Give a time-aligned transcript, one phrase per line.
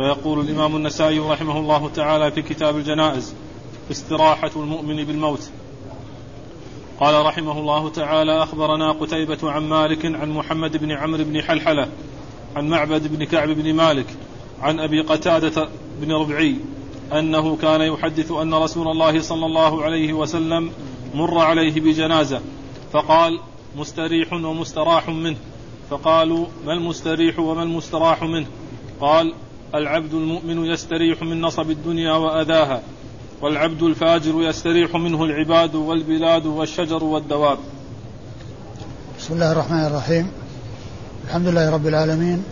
[0.00, 3.34] فيقول الإمام النسائي رحمه الله تعالى في كتاب الجنائز
[3.90, 5.50] استراحة المؤمن بالموت.
[7.00, 11.88] قال رحمه الله تعالى أخبرنا قتيبة عن مالك عن محمد بن عمرو بن حلحلة
[12.56, 14.06] عن معبد بن كعب بن مالك
[14.60, 15.68] عن أبي قتادة
[16.00, 16.56] بن ربعي
[17.12, 20.72] أنه كان يحدث أن رسول الله صلى الله عليه وسلم
[21.14, 22.40] مر عليه بجنازة
[22.92, 23.40] فقال
[23.76, 25.36] مستريح ومستراح منه.
[25.90, 28.46] فقالوا ما المستريح وما المستراح منه؟
[29.00, 29.34] قال
[29.74, 32.82] العبد المؤمن يستريح من نصب الدنيا وأذاها
[33.42, 37.58] والعبد الفاجر يستريح منه العباد والبلاد والشجر والدواب.
[39.18, 40.30] بسم الله الرحمن الرحيم.
[41.26, 42.44] الحمد لله رب العالمين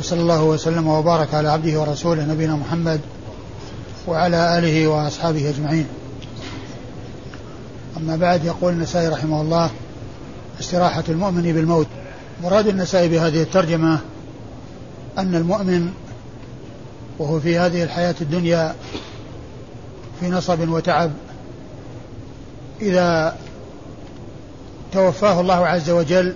[0.00, 3.00] وصلى الله وسلم وبارك على عبده ورسوله نبينا محمد
[4.08, 5.86] وعلى آله وأصحابه أجمعين.
[7.96, 9.70] أما بعد يقول النسائي رحمه الله
[10.60, 11.86] استراحة المؤمن بالموت.
[12.42, 13.98] مراد النسائي بهذه الترجمة
[15.18, 15.92] أن المؤمن
[17.20, 18.74] وهو في هذه الحياة الدنيا
[20.20, 21.12] في نصب وتعب.
[22.80, 23.36] إذا
[24.92, 26.34] توفاه الله عز وجل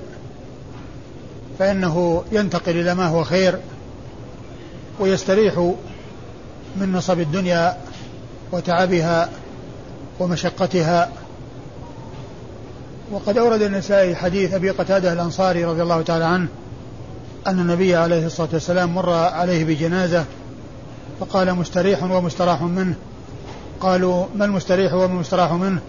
[1.58, 3.58] فإنه ينتقل إلى ما هو خير
[5.00, 5.72] ويستريح
[6.76, 7.76] من نصب الدنيا
[8.52, 9.28] وتعبها
[10.20, 11.12] ومشقتها.
[13.10, 16.48] وقد أورد النسائي حديث أبي قتادة الأنصاري رضي الله تعالى عنه
[17.46, 20.24] أن النبي عليه الصلاة والسلام مر عليه بجنازة
[21.20, 22.94] فقال مستريح ومستراح منه.
[23.80, 25.80] قالوا ما المستريح وما المستراح منه؟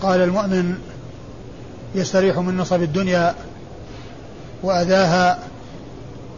[0.00, 0.78] قال المؤمن
[1.94, 3.34] يستريح من نصب الدنيا
[4.62, 5.38] وأذاها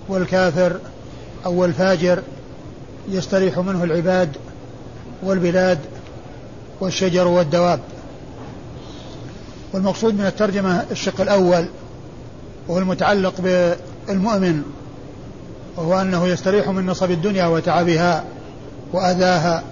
[0.08, 0.78] والكافر
[1.46, 2.22] أو الفاجر
[3.08, 4.36] يستريح منه العباد
[5.22, 5.78] والبلاد
[6.80, 7.80] والشجر والدواب.
[9.72, 11.68] والمقصود من الترجمة الشق الأول
[12.68, 14.62] وهو المتعلق بالمؤمن
[15.78, 18.24] وهو أنه يستريح من نصب الدنيا وتعبها
[18.92, 19.62] وأذاها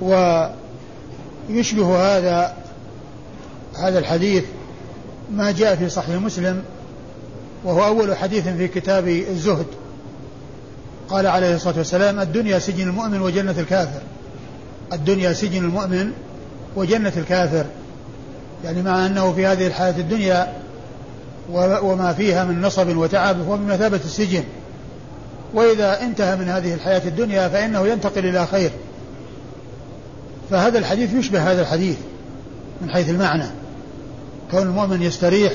[0.00, 2.56] ويشبه هذا
[3.78, 4.44] هذا الحديث
[5.32, 6.62] ما جاء في صحيح مسلم
[7.64, 9.66] وهو أول حديث في كتاب الزهد.
[11.08, 14.00] قال عليه الصلاة والسلام الدنيا سجن المؤمن وجنة الكافر.
[14.92, 16.12] الدنيا سجن المؤمن
[16.76, 17.64] وجنة الكافر.
[18.64, 20.52] يعني مع أنه في هذه الحياة الدنيا
[21.52, 24.44] وما فيها من نصب وتعب هو بمثابة السجن.
[25.54, 28.70] وإذا انتهى من هذه الحياة الدنيا فإنه ينتقل إلى خير.
[30.50, 31.96] فهذا الحديث يشبه هذا الحديث
[32.82, 33.46] من حيث المعنى.
[34.50, 35.52] كون المؤمن يستريح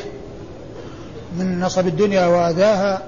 [1.38, 3.02] من نصب الدنيا وأذاها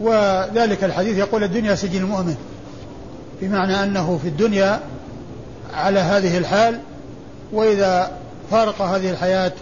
[0.00, 2.36] وذلك الحديث يقول الدنيا سجن المؤمن.
[3.42, 4.80] بمعنى أنه في الدنيا
[5.74, 6.80] على هذه الحال
[7.52, 8.10] وإذا
[8.50, 9.52] فارق هذه الحياة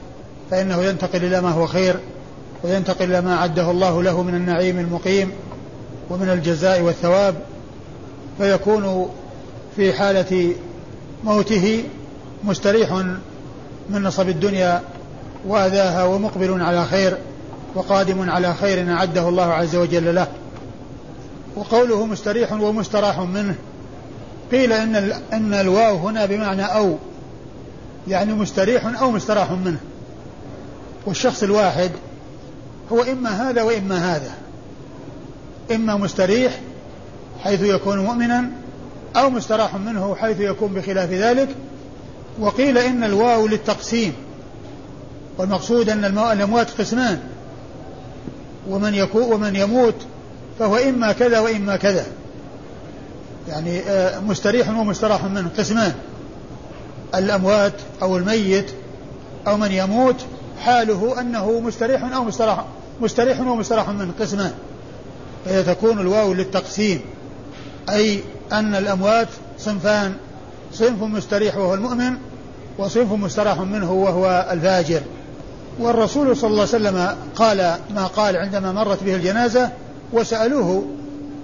[0.51, 1.97] فإنه ينتقل إلى ما هو خير
[2.65, 5.33] وينتقل إلى ما أعده الله له من النعيم المقيم
[6.11, 7.35] ومن الجزاء والثواب
[8.39, 9.11] فيكون
[9.77, 10.55] في حالة
[11.25, 11.85] موته
[12.45, 12.93] مستريح
[13.91, 14.83] من نصب الدنيا
[15.47, 17.17] وأذاها ومقبل على خير
[17.75, 20.27] وقادم على خير أعده الله عز وجل له.
[21.57, 23.55] وقوله مستريح ومستراح منه
[24.53, 26.97] قيل إن إن الواو هنا بمعنى أو
[28.09, 29.79] يعني مستريح أو مستراح منه.
[31.09, 31.91] والشخص الواحد
[32.93, 34.33] هو إما هذا وإما هذا.
[35.75, 36.61] إما مستريح
[37.45, 38.51] حيث يكون مؤمنا
[39.17, 41.49] أو مستراح منه حيث يكون بخلاف ذلك.
[42.41, 44.13] وقيل إن الواو للتقسيم
[45.39, 47.21] والمقصود أن الأموات قسمان.
[48.69, 49.97] ومن يكون ومن يموت
[50.59, 52.07] فهو إما كذا وإما كذا.
[53.49, 55.95] يعني آه، مستريح ومستراح منه قسمان.
[57.15, 58.71] الأموات أو الميت
[59.47, 60.17] أو من يموت
[60.59, 62.65] حاله أنه مستريح أو مستراح
[63.01, 64.53] مستريح ومستراح منه قسمان
[65.45, 67.01] فهي تكون الواو للتقسيم.
[67.91, 68.21] أي
[68.53, 70.15] أن الأموات صنفان
[70.73, 72.17] صنف مستريح وهو المؤمن
[72.79, 75.01] وصنف مستراح منه وهو الفاجر.
[75.79, 79.71] والرسول صلى الله عليه وسلم قال ما قال عندما مرت به الجنازة
[80.13, 80.87] وسألوه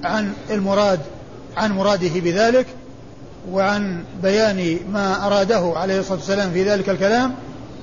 [0.04, 1.00] عن المراد
[1.56, 2.66] عن مراده بذلك
[3.52, 7.34] وعن بيان ما أراده عليه الصلاة والسلام في ذلك الكلام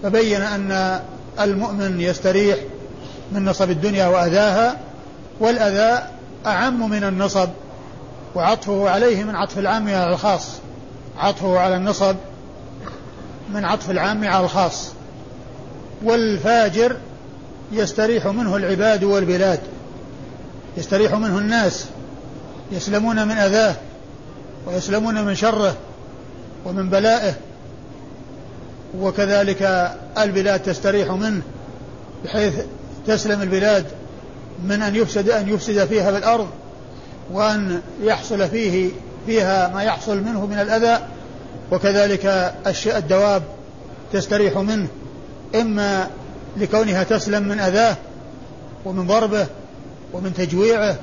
[0.04, 1.00] فبين أن
[1.44, 2.58] المؤمن يستريح
[3.32, 4.78] من نصب الدنيا وأذاها
[5.40, 6.08] والأذى
[6.46, 7.50] أعم من النصب
[8.36, 10.48] وعطفه عليه من عطف العام على الخاص.
[11.18, 12.16] عطفه على النصب
[13.54, 14.92] من عطف العام على الخاص.
[16.04, 16.96] والفاجر
[17.72, 19.60] يستريح منه العباد والبلاد
[20.78, 21.86] يستريح منه الناس
[22.72, 23.76] يسلمون من أذاه
[24.68, 25.76] ويسلمون من شره
[26.66, 27.34] ومن بلائه.
[29.00, 31.42] وكذلك البلاد تستريح منه
[32.26, 32.54] بحيث
[33.08, 33.86] تسلم البلاد
[34.64, 36.48] من أن يفسد أن يفسد فيها بالأرض
[37.32, 38.90] وأن يحصل فيه
[39.26, 41.00] فيها ما يحصل منه من الأذى.
[41.72, 42.54] وكذلك
[42.88, 43.44] الدواب
[44.14, 44.88] تستريح منه
[45.56, 46.08] إما
[46.58, 47.98] لكونها تسلم من أذاه
[48.86, 49.48] ومن ضربه
[50.14, 50.96] ومن تجويعه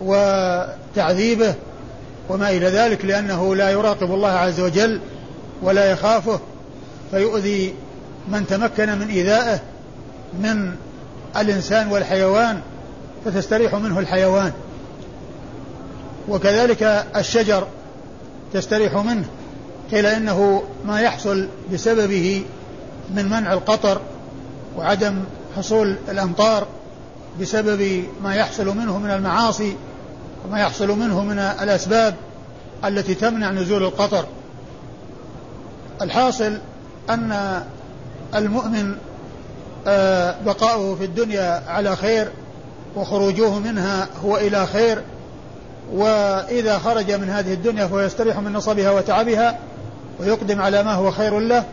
[0.00, 1.54] وتعذيبه
[2.28, 5.00] وما إلى ذلك لأنه لا يراقب الله عز وجل
[5.62, 6.40] ولا يخافه.
[7.12, 7.74] فيؤذي
[8.28, 9.60] من تمكن من إيذائه
[10.40, 10.74] من
[11.36, 12.60] الإنسان والحيوان
[13.24, 14.52] فتستريح منه الحيوان.
[16.28, 16.82] وكذلك
[17.16, 17.66] الشجر
[18.52, 19.24] تستريح منه.
[19.90, 22.44] قيل إنه ما يحصل بسببه
[23.14, 24.00] من منع القطر
[24.76, 25.24] وعدم
[25.56, 26.66] حصول الأمطار
[27.40, 29.76] بسبب ما يحصل منه من المعاصي
[30.44, 32.14] وما يحصل منه من الأسباب
[32.84, 34.24] التي تمنع نزول القطر.
[36.02, 36.58] الحاصل
[37.10, 37.62] أن
[38.34, 38.94] المؤمن
[39.86, 42.28] آه، بقاؤه في الدنيا على خير
[42.96, 45.02] وخروجه منها هو إلى خير
[45.92, 49.58] وإذا خرج من هذه الدنيا فهو يستريح من نصبها وتعبها
[50.20, 51.64] ويقدم على ما هو خير له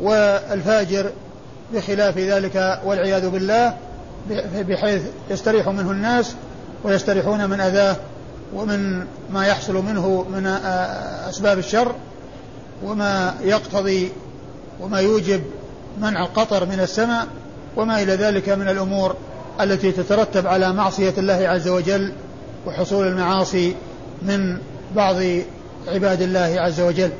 [0.00, 1.10] والفاجر
[1.74, 3.74] بخلاف ذلك والعياذ بالله
[4.54, 6.34] بحيث يستريح منه الناس
[6.84, 7.96] ويستريحون من أذاه
[8.54, 10.46] ومن ما يحصل منه من
[11.28, 11.94] أسباب الشر
[12.84, 14.12] وما يقتضي
[14.80, 15.42] وما يوجب
[16.00, 17.26] منع القطر من السماء
[17.76, 19.16] وما إلى ذلك من الأمور
[19.60, 22.12] التي تترتب على معصية الله عز وجل
[22.66, 23.74] وحصول المعاصي
[24.22, 24.58] من
[24.96, 25.16] بعض
[25.88, 27.10] عباد الله عز وجل.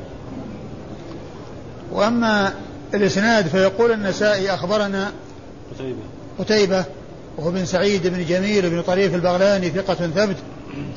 [1.91, 2.53] وأما
[2.93, 5.11] الإسناد فيقول النسائي أخبرنا
[5.75, 5.99] قتيبة.
[6.39, 6.85] قتيبة
[7.37, 10.35] وهو بن سعيد بن جميل بن طريف البغلاني ثقة ثبت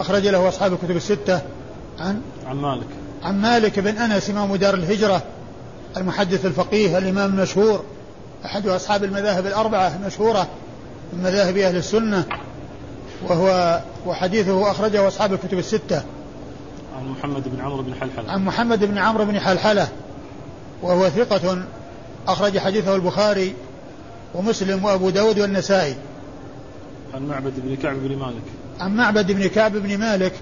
[0.01, 1.41] أخرج له أصحاب الكتب الستة.
[1.99, 2.87] عن؟ عن مالك.
[3.23, 5.23] عن مالك بن أنس إمام دار الهجرة
[5.97, 7.85] المحدث الفقيه الإمام المشهور
[8.45, 10.49] أحد أصحاب المذاهب الأربعة المشهورة
[11.13, 12.25] من مذاهب أهل السنة
[13.29, 16.03] وهو وحديثه أخرجه أصحاب الكتب الستة.
[16.97, 18.33] عن محمد بن عمرو بن حلحلة.
[18.33, 19.89] عن محمد بن عمرو بن حلحلة
[20.83, 21.65] وهو ثقة
[22.29, 23.55] أخرج حديثه البخاري
[24.35, 25.97] ومسلم وأبو داود والنسائي.
[27.15, 28.43] عن معبد بن كعب بن مالك.
[28.81, 30.33] عن معبد بن كعب بن مالك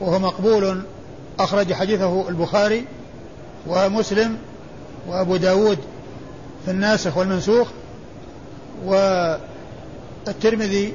[0.00, 0.82] وهو مقبول
[1.38, 2.84] أخرج حديثه البخاري
[3.66, 4.36] ومسلم
[5.08, 5.78] وأبو داود
[6.64, 7.68] في الناسخ والمنسوخ
[10.26, 10.92] والترمذي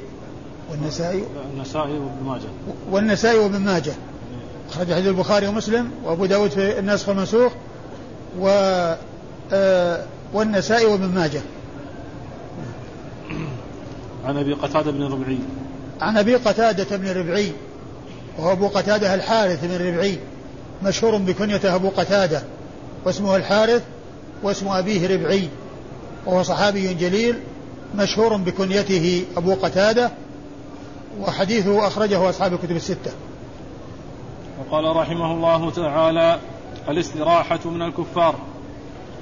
[0.71, 1.23] والنسائي
[1.53, 2.49] النسائي وابن ماجه.
[2.91, 3.93] والنسائي وابن ماجه.
[4.69, 7.51] أخرج حديث البخاري ومسلم وأبو داود في الناسخ والمنسوخ
[8.39, 8.47] و
[9.53, 11.41] آه، والنسائي وابن ماجه.
[14.25, 15.37] عن أبي قتادة بن ربعي.
[16.01, 17.51] عن أبي قتادة بن ربعي
[18.37, 20.17] وهو أبو قتادة الحارث بن ربعي
[20.83, 22.43] مشهور بكنيته أبو قتادة
[23.05, 23.83] واسمه الحارث
[24.43, 25.49] واسم أبيه ربعي
[26.25, 27.35] وهو صحابي جليل
[27.95, 30.11] مشهور بكنيته أبو قتادة
[31.19, 33.11] وحديثه أخرجه أصحاب الكتب الستة.
[34.59, 36.39] وقال رحمه الله تعالى
[36.89, 38.35] الاستراحة من الكفار.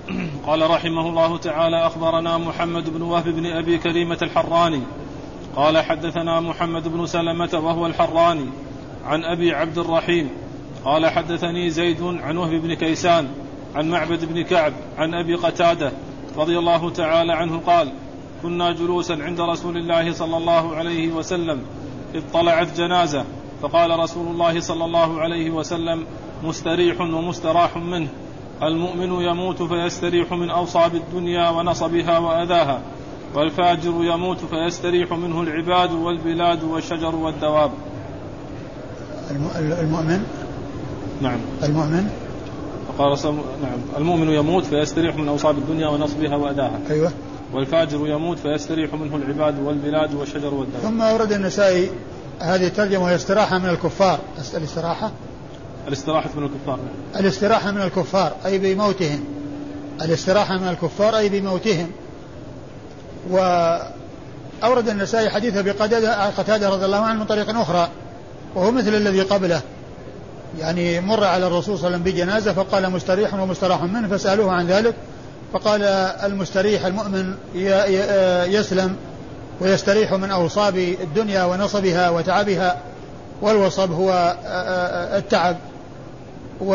[0.47, 4.81] قال رحمه الله تعالى أخبرنا محمد بن وهب بن أبي كريمة الحراني.
[5.55, 8.45] قال حدثنا محمد بن سلمة وهو الحراني
[9.05, 10.29] عن أبي عبد الرحيم.
[10.85, 13.27] قال حدثني زيد عن وهب بن كيسان.
[13.77, 15.91] عن معبد بن كعب عن أبي قتادة
[16.37, 17.91] رضي الله تعالى عنه قال
[18.43, 21.61] كنا جلوسا عند رسول الله صلى الله عليه وسلم
[22.15, 23.25] اذ طلعت جنازة
[23.61, 26.05] فقال رسول الله صلى الله عليه وسلم
[26.43, 28.07] مستريح ومستراح منه
[28.63, 32.81] المؤمن يموت فيستريح من أوصاب الدنيا ونصبها وأذاها
[33.35, 37.71] والفاجر يموت فيستريح منه العباد والبلاد والشجر والدواب.
[39.81, 40.23] المؤمن؟
[41.21, 41.39] نعم.
[41.63, 42.26] المؤمن؟
[42.97, 47.11] فقال نعم المؤمن يموت فيستريح من أوصاب الدنيا ونصبها وأذاها أيوة.
[47.53, 51.91] والفاجر يموت فيستريح منه العباد والبلاد والشجر والدواب ثم أورد النسائي
[52.39, 54.19] هذه الترجمة وهي استراحة من الكفار.
[54.57, 55.11] الاستراحة
[55.87, 56.79] الاستراحة من الكفار
[57.19, 59.23] الاستراحة من الكفار أي بموتهم.
[60.01, 61.87] الاستراحة من الكفار أي بموتهم.
[63.29, 67.89] وأورد النسائي حديث بقتادة قتادة رضي الله عنه من طريق أخرى
[68.55, 69.61] وهو مثل الذي قبله.
[70.59, 74.67] يعني مر على الرسول صلى الله عليه وسلم بجنازة فقال مستريح ومستراح منه فسألوه عن
[74.67, 74.95] ذلك
[75.53, 75.83] فقال
[76.23, 77.33] المستريح المؤمن
[78.53, 78.95] يسلم
[79.61, 82.77] ويستريح من أوصاب الدنيا ونصبها وتعبها
[83.41, 84.37] والوصب هو
[85.17, 85.57] التعب
[86.61, 86.73] و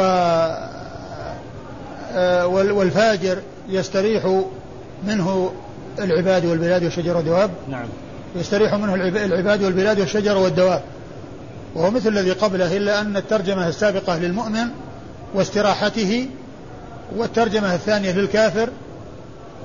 [2.14, 3.38] آه، والفاجر
[3.68, 4.42] يستريح
[5.06, 5.52] منه
[5.98, 7.50] العباد والبلاد والشجر والدواب.
[7.68, 7.86] نعم.
[8.36, 10.82] يستريح منه العباد والبلاد والشجر والدواب.
[11.74, 14.68] وهو مثل الذي قبله إلا أن الترجمة السابقة للمؤمن
[15.34, 16.28] واستراحته
[17.16, 18.68] والترجمة الثانية للكافر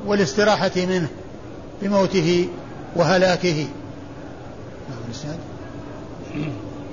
[0.05, 1.07] والاستراحة منه
[1.81, 2.49] بموته
[2.95, 3.67] وهلاكه.
[4.89, 5.35] نعم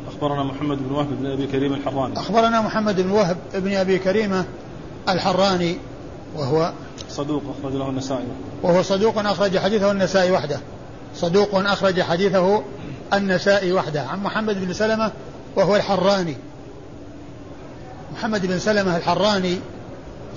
[0.08, 2.18] أخبرنا محمد بن وهب بن أبي كريم الحراني.
[2.18, 4.44] أخبرنا محمد بن وهب بن أبي كريمة
[5.08, 5.76] الحراني
[6.36, 6.72] وهو
[7.08, 8.24] صدوق أخرج له النسائي.
[8.62, 10.60] وهو صدوق أخرج حديثه النسائي وحده.
[11.16, 12.62] صدوق أخرج حديثه
[13.12, 14.02] النسائي وحده.
[14.02, 15.12] عن محمد بن سلمة
[15.56, 16.36] وهو الحراني.
[18.12, 19.58] محمد بن سلمة الحراني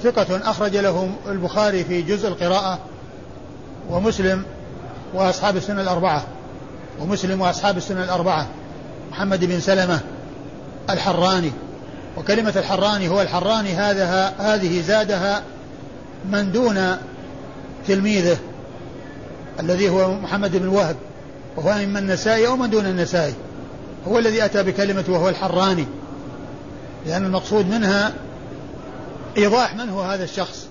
[0.04, 2.80] ثقة أخرج له البخاري في جزء القراءة
[3.90, 4.44] ومسلم
[5.14, 6.24] وأصحاب السنة الأربعة.
[7.02, 8.48] ومسلم وأصحاب السنة الأربعة.
[9.12, 10.00] محمد بن سلمة
[10.90, 11.52] الحراني.
[12.18, 15.44] وكلمة الحراني هو الحراني هذا هذه زادها
[16.30, 16.98] من دون
[17.88, 18.38] تلميذه
[19.60, 20.96] الذي هو محمد بن وهب.
[21.58, 23.34] وهو إما النسائي أو من دون النسائي
[24.08, 25.86] هو الذي أتى بكلمة وهو الحراني.
[27.06, 28.14] لأن المقصود منها
[29.38, 30.68] إيضاح من هو هذا الشخص.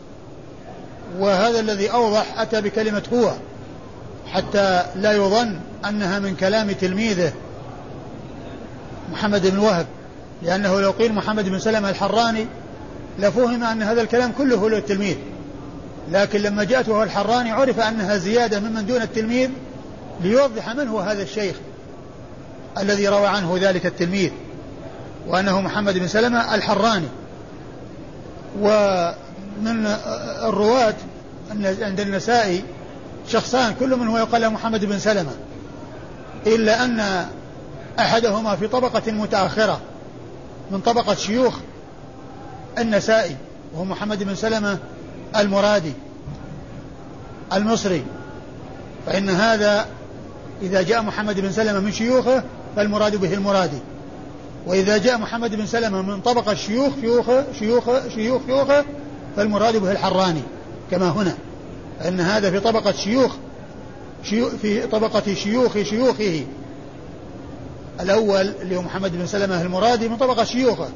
[1.19, 3.33] وهذا الذي أوضح أتى بكلمة هو.
[4.33, 5.57] حتى لا يظن
[5.89, 7.33] أنها من كلام تلميذه
[9.13, 9.87] محمد بن وهب.
[10.43, 12.47] لأنه لو قيل محمد بن سلمة الحراني
[13.19, 15.17] لفهم أن هذا الكلام كله له التلميذ
[16.13, 19.51] لكن لما جاءت وهو الحراني عرف أنها زيادة ممن دون التلميذ
[20.21, 21.57] ليوضح من هو هذا الشيخ
[22.79, 24.31] الذي روى عنه ذلك التلميذ
[25.27, 27.09] وأنه محمد بن سلمة الحراني.
[28.61, 29.87] ومن
[30.43, 30.95] الرواة
[31.81, 32.65] عند النسائي
[33.29, 35.33] شخصان كل من هو يقال محمد بن سلمة
[36.47, 37.27] إلا أن
[37.99, 39.81] أحدهما في طبقة متأخرة
[40.71, 41.55] من طبقة شيوخ
[42.79, 43.37] النسائي
[43.75, 44.79] وهو محمد بن سلمة
[45.37, 45.93] المرادي
[47.53, 48.05] المصري.
[49.07, 49.87] فإن هذا
[50.63, 52.43] إذا جاء محمد بن سلمة من شيوخه
[52.77, 53.79] فالمراد به المرادي
[54.67, 57.27] وإذا جاء محمد بن سلمة من طبقة شيوخ شيوخ
[57.59, 57.85] شيوخ
[58.15, 58.85] شيوخ شيوخه
[59.37, 60.43] فالمراد به الحراني
[60.91, 61.37] كما هنا.
[62.01, 63.33] فإن هذا في طبقة شيوخ
[64.63, 66.45] في طبقة شيوخ شيوخه.
[68.01, 70.89] الأول اللي هو محمد بن سلمة المرادي من طبقة شيوخه.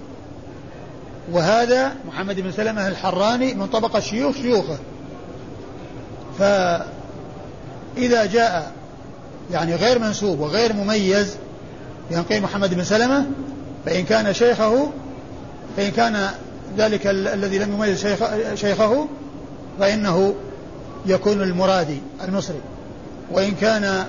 [1.33, 4.79] وهذا محمد بن سلمة الحراني من طبقة شيوخ شيوخه.
[6.39, 8.73] فإذا جاء
[9.53, 11.37] يعني غير منسوب وغير مميز
[12.11, 13.27] بأن قيل محمد بن سلمة
[13.87, 14.91] فإن كان شيخه
[15.77, 16.31] فإن كان
[16.79, 18.19] ذلك الذي لم يميز شيخ
[18.55, 19.07] شيخه
[19.81, 20.35] فإنه
[21.07, 22.61] يكون المرادي المصري.
[23.33, 24.05] وإن كان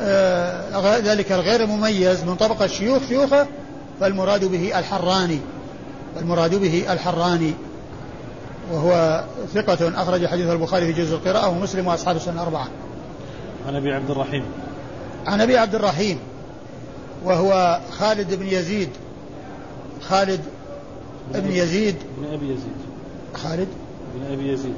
[0.00, 3.46] آه، ذلك الغير مميز من طبقة شيوخ شيوخه
[4.00, 5.38] فالمراد به الحراني.
[6.20, 7.54] المراد به الحراني.
[8.72, 12.68] وهو ثقة أخرج حديث البخاري في جزء القراءة ومسلم وأصحاب السنة الأربعة.
[13.68, 14.44] عن أبي عبد الرحيم.
[15.26, 16.18] عن أبي عبد الرحيم
[17.24, 18.88] وهو خالد بن يزيد.
[20.08, 20.40] خالد
[21.34, 21.96] بن يزيد.
[22.18, 22.76] بن أبي يزيد.
[23.34, 23.68] خالد؟
[24.14, 24.74] بن أبي يزيد.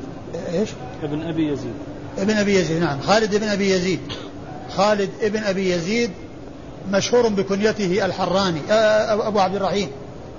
[0.53, 0.69] إيش؟
[1.03, 1.75] ابن أبي يزيد.
[2.19, 3.01] ابن أبي يزيد نعم.
[3.01, 4.01] خالد بن أبي يزيد.
[4.77, 6.11] خالد ابن أبي يزيد
[6.93, 9.89] مشهور بكنيته الحراني أبو عبد الرحيم.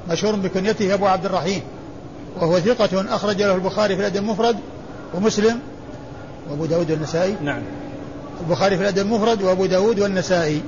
[0.10, 1.62] مشهور بكنيته أبو عبد الرحيم.
[2.42, 4.58] وهو ثقة أخرج له البخاري في الأدب المفرد
[5.14, 5.60] ومسلم
[6.50, 7.36] وأبو داود والنسائي.
[7.42, 7.62] نعم.
[8.42, 10.62] البخاري في الأدب المفرد وأبو داود والنسائي.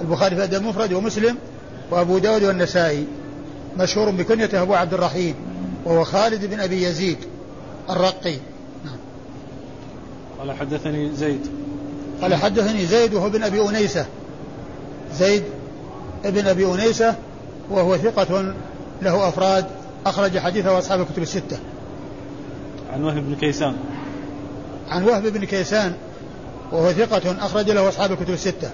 [0.00, 1.36] البخاري في الأدب المفرد ومسلم
[1.90, 3.06] وأبو داود والنسائي.
[3.78, 5.34] مشهور بكنيته أبو عبد الرحيم
[5.84, 7.18] وهو خالد بن أبي يزيد
[7.90, 8.36] الرقي.
[8.84, 8.96] نعم.
[10.38, 11.46] قال حدثني زيد.
[12.22, 14.06] قال حدثني زيد وهو بن أبي أنيسة.
[15.14, 15.42] زيد
[16.24, 17.14] ابن أبي أنيسة
[17.70, 18.54] وهو ثقة
[19.02, 19.66] له أفراد.
[20.06, 21.58] أخرج حديثه أصحاب الكتب الستة.
[22.92, 23.76] عن وهب بن كيسان.
[24.88, 25.92] عن وهب بن كيسان.
[26.72, 28.70] وهو ثقة أخرج له أصحاب الكتب الستة.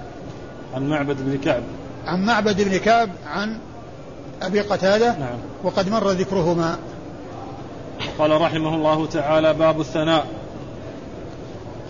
[0.74, 1.62] عن معبد بن كعب.
[2.06, 3.58] عن معبد بن كعب عن
[4.42, 5.38] أبي قتادة نعم.
[5.64, 6.78] وقد مر ذكرهما.
[8.18, 10.26] قال رحمه الله تعالى باب الثناء.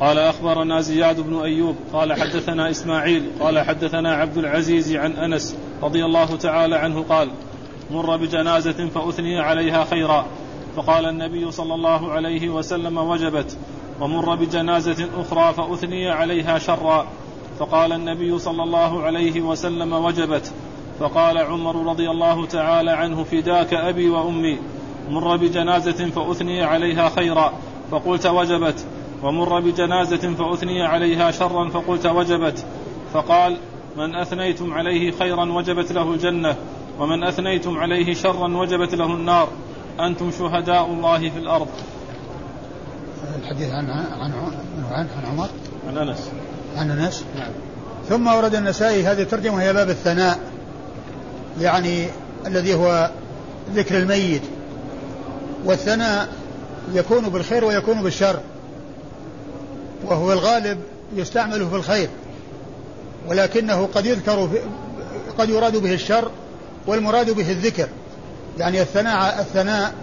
[0.01, 1.77] قال أخبرنا زياد بن أيوب.
[1.93, 3.31] قال حدثنا إسماعيل.
[3.41, 7.31] قال حدثنا عبد العزيز عن أنس رضي الله تعالى عنه قال
[7.91, 10.27] مر بجنازة فأثني عليها خيرا.
[10.77, 13.57] فقال النبي صلى الله عليه وسلم وجبت.
[14.03, 17.07] ومر بجنازة أخرى فأثني عليها شرا.
[17.59, 20.53] فقال النبي صلى الله عليه وسلم وجبت.
[21.01, 24.59] فقال عمر رضي الله تعالى عنه فداك أبي وأمي.
[25.11, 27.53] مر بجنازة فأثني عليها خيرا
[27.91, 28.87] فقلت وجبت.
[29.23, 32.65] ومر بجنازة فأثني عليها شرا فقلت وجبت.
[33.13, 33.57] فقال
[33.97, 36.57] من أثنيتم عليه خيرا وجبت له الجنة
[36.99, 39.49] ومن أثنيتم عليه شرا وجبت له النار.
[40.01, 41.69] أنتم شهداء الله في الأرض.
[43.39, 44.33] الحديث عن عن
[44.91, 45.49] عن, عن عمر؟
[45.89, 46.19] عن أنس.
[46.77, 47.51] عن أنس؟ نعم.
[48.09, 50.39] ثم ورد النسائي هذه الترجمة وهي باب الثناء
[51.61, 52.07] يعني
[52.47, 53.11] الذي هو
[53.75, 54.43] ذكر الميت.
[55.65, 56.29] والثناء
[56.95, 58.41] يكون بالخير ويكون بالشر
[60.05, 60.79] وهو الغالب
[61.17, 62.09] يستعمل في الخير
[63.29, 64.49] ولكنه قد يذكر
[65.39, 66.31] قد يراد به الشر
[66.87, 67.89] والمراد به الذكر.
[68.59, 69.95] يعني الثناء الثناء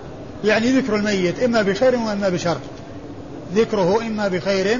[0.43, 2.57] يعني ذكر الميت إما بخير وإما بشر.
[3.55, 4.79] ذكره إما بخير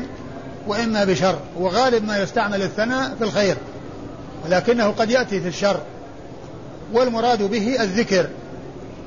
[0.68, 3.58] وإما بشر وغالب ما يستعمل الثناء في الخير
[4.46, 5.80] ولكنه قد يأتي في الشر
[6.94, 8.28] والمراد به الذكر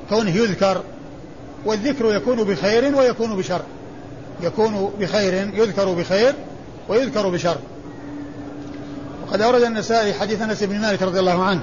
[0.09, 0.81] كونه يذكر
[1.65, 3.61] والذكر يكون بخير ويكون بشر
[4.41, 6.33] يكون بخير يذكر بخير
[6.89, 7.57] ويذكر بشر.
[9.27, 11.61] وقد أورد النسائي حديث أنس بن مالك رضي الله عنه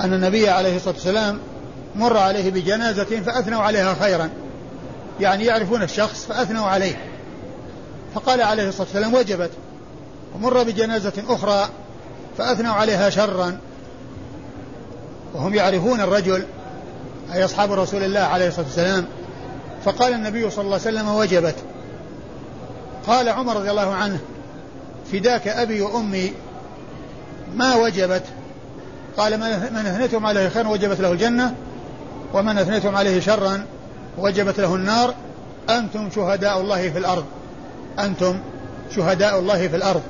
[0.00, 1.38] أن النبي عليه الصلاة والسلام
[1.96, 4.30] مر عليه بجنازة فأثنوا عليها خيرا.
[5.20, 6.96] يعني يعرفون الشخص فأثنوا عليه.
[8.14, 9.50] فقال عليه الصلاة والسلام وجبت.
[10.34, 11.68] ومر بجنازة أخرى
[12.38, 13.58] فأثنوا عليها شرا.
[15.34, 16.44] وهم يعرفون الرجل
[17.34, 19.06] أي أصحاب رسول الله عليه الصلاة والسلام.
[19.84, 21.56] فقال النبي صلى الله عليه وسلم وجبت.
[23.06, 24.18] قال عمر رضي الله عنه
[25.12, 26.32] فداك أبي وأمي
[27.54, 28.22] ما وجبت؟
[29.16, 29.40] قال
[29.72, 31.54] من أثنيتم عليه خيرا وجبت له الجنة
[32.34, 33.66] ومن أثنيتم عليه شرا.
[34.18, 35.14] وجبت له النار
[35.70, 37.24] أنتم شهداء الله في الأرض.
[37.98, 38.40] أنتم
[38.96, 40.02] شهداء الله في الأرض.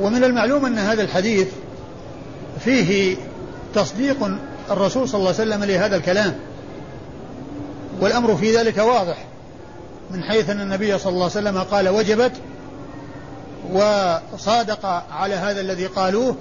[0.00, 1.48] ومن المعلوم أن هذا الحديث
[2.64, 3.16] فيه
[3.74, 4.30] تصديق
[4.70, 6.34] الرسول صلى الله عليه وسلم لهذا الكلام.
[8.00, 9.16] والأمر في ذلك واضح
[10.10, 12.32] من حيث أن النبي صلى الله عليه وسلم قال وجبت
[13.72, 16.36] وصادق على هذا الذي قالوه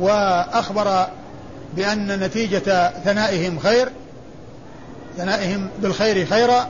[0.00, 1.06] وأخبر
[1.76, 3.88] بأن نتيجة ثنائهم خير.
[5.16, 6.68] ثنائهم بالخير خيرا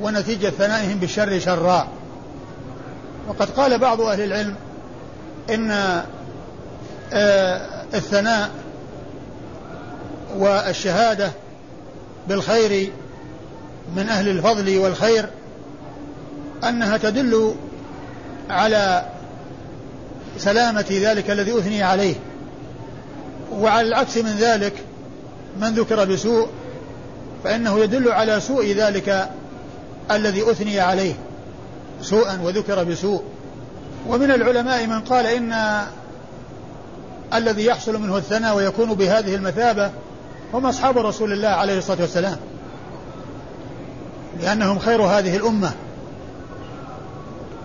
[0.00, 1.88] ونتيجة ثنائهم بالشر شرا.
[3.28, 4.54] وقد قال بعض أهل العلم
[5.50, 5.70] إن
[7.12, 8.50] آه، الثناء
[10.36, 11.30] والشهادة
[12.28, 12.90] بالخير
[13.96, 15.28] من أهل الفضل والخير
[16.64, 17.54] أنها تدل
[18.50, 19.04] على
[20.38, 22.14] سلامة ذلك الذي أثني عليه.
[23.52, 24.72] وعلى العكس من ذلك
[25.60, 26.48] من ذكر بسوء
[27.44, 29.30] فإنه يدل على سوء ذلك
[30.10, 31.14] الذي أثني عليه
[32.02, 33.22] سوءا وذكر بسوء.
[34.08, 35.82] ومن العلماء من قال إن
[37.34, 39.90] الذي يحصل منه الثناء ويكون بهذه المثابة
[40.54, 42.36] هم أصحاب رسول الله عليه الصلاة والسلام
[44.40, 45.72] لأنهم خير هذه الأمة.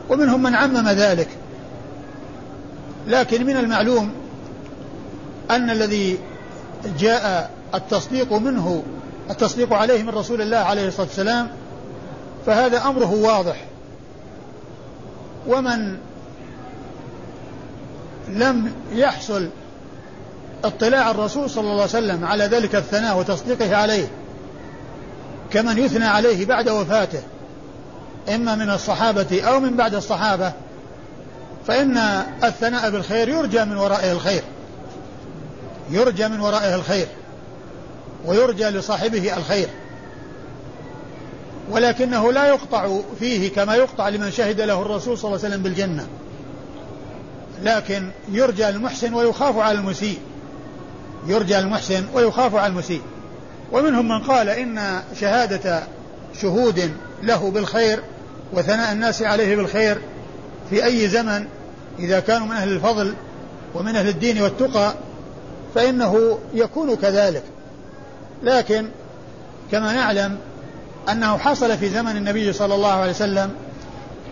[0.10, 1.28] ومنهم من عمم ذلك.
[3.08, 4.12] لكن من المعلوم
[5.52, 6.20] أن الذي
[7.00, 8.84] جاء التصديق منه
[9.30, 11.50] التصديق عليه من رسول الله عليه الصلاة والسلام
[12.46, 13.66] فهذا أمره واضح.
[15.48, 15.98] ومن
[18.30, 19.50] لم يحصل
[20.64, 24.08] اطلاع الرسول صلى الله عليه وسلم على ذلك الثناء وتصديقه عليه
[25.52, 27.22] كمن يثنى عليه بعد وفاته
[28.36, 30.54] إما من الصحابة أو من بعد الصحابة
[31.68, 31.98] فإن
[32.44, 34.44] الثناء بالخير يرجى من ورائه الخير.
[35.90, 37.08] يرجى من ورائه الخير.
[38.26, 39.68] ويرجى لصاحبه الخير.
[41.72, 46.08] ولكنه لا يقطع فيه كما يقطع لمن شهد له الرسول صلى الله عليه وسلم بالجنة.
[47.64, 50.20] لكن يرجى المحسن ويخاف على المسيء.
[51.28, 53.02] يرجى المحسن ويخاف على المسيء.
[53.72, 55.84] ومنهم من قال إن شهادة
[56.42, 56.92] شهود
[57.24, 58.00] له بالخير
[58.54, 59.98] وثناء الناس عليه بالخير
[60.70, 61.46] في أي زمن
[62.00, 63.14] إذا كانوا من أهل الفضل
[63.76, 64.94] ومن أهل الدين والتقى
[65.76, 67.44] فإنه يكون كذلك.
[68.44, 68.90] لكن
[69.72, 70.38] كما نعلم
[71.10, 73.52] أنه حصل في زمن النبي صلى الله عليه وسلم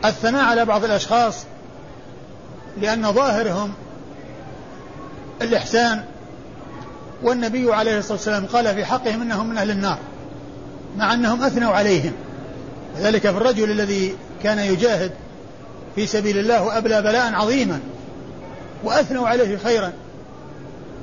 [0.06, 1.46] الثناء على بعض الأشخاص
[2.82, 3.74] لأن ظاهرهم
[5.42, 6.04] الإحسان
[7.24, 9.98] والنبي عليه الصلاة والسلام قال في حقهم أنهم من أهل النار
[10.98, 12.14] مع أنهم أثنوا عليهم.
[12.98, 15.12] وذلك في الرجل الذي كان يجاهد
[15.96, 17.80] في سبيل الله وأبلى بلاء عظيما
[18.84, 19.92] وأثنوا عليه خيرا.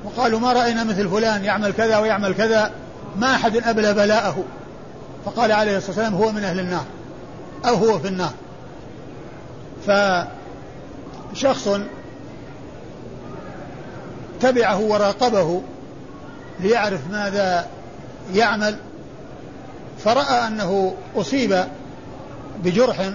[0.04, 2.70] وقالوا ما رأينا مثل فلان يعمل كذا ويعمل كذا.
[3.16, 4.44] ما أحد أبلى بلاءه.
[5.24, 6.84] فقال عليه الصلاة والسلام هو من أهل النار
[7.66, 8.32] أو هو في النار.
[9.86, 11.68] فشخص
[14.40, 15.62] تبعه وراقبه
[16.60, 17.66] ليعرف ماذا
[18.34, 18.76] يعمل
[20.04, 21.64] فرأى أنه أصيب
[22.64, 23.10] بجرح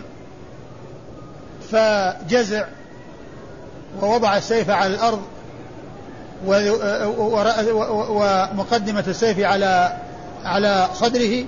[1.71, 2.65] فجزع
[4.01, 5.21] ووضع السيف على الأرض
[8.10, 9.97] ومقدمة السيف على
[10.43, 11.45] على صدره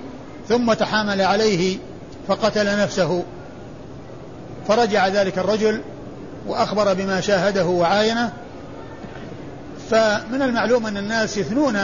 [0.48, 1.78] ثم تحامل عليه
[2.28, 3.22] فقتل نفسه.
[4.68, 5.80] فرجع ذلك الرجل
[6.46, 8.32] وأخبر بما شاهده وعاينه.
[9.90, 11.78] فمن المعلوم أن الناس يثنون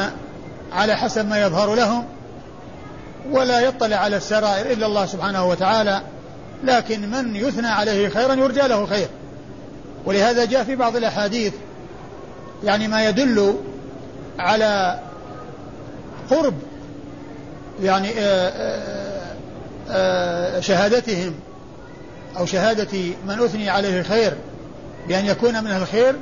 [0.73, 2.05] على حسب ما يظهر لهم
[3.31, 6.01] ولا يطلع على السرائر إلا الله سبحانه وتعالى
[6.64, 9.09] لكن من يثنى عليه خيرا يرجى له خير.
[10.05, 11.53] ولهذا جاء في بعض الأحاديث
[12.64, 13.55] يعني ما يدل
[14.38, 15.01] على
[16.31, 16.55] قرب
[17.83, 19.37] يعني آآ آآ
[19.90, 21.35] آآ شهادتهم
[22.38, 24.33] أو شهادة من أثني عليه الخير
[25.09, 26.16] بأن يكون من أهل الخير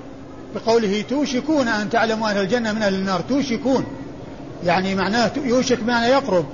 [0.54, 3.20] بقوله توشكون أن تعلموا أهل الجنة من أهل النار.
[3.20, 3.86] توشكون
[4.64, 6.46] يعني معناه يوشك معنى يقرب